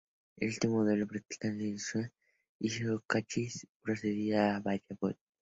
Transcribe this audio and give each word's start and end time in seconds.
El 0.37 0.47
último 0.47 0.77
modelo 0.77 1.03
era 1.03 1.05
prácticamente 1.05 1.63
un 1.63 1.75
Hispano-Suiza, 1.75 2.11
y 2.57 2.69
solo 2.71 2.93
el 2.95 3.01
chasis 3.27 3.67
procedía 3.83 4.53
de 4.53 4.59
Ballot. 4.61 5.17